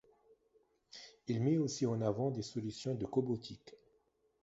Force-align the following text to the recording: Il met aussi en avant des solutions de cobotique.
Il 1.27 1.41
met 1.43 1.59
aussi 1.59 1.85
en 1.85 2.01
avant 2.01 2.31
des 2.31 2.41
solutions 2.41 2.95
de 2.95 3.05
cobotique. 3.05 3.75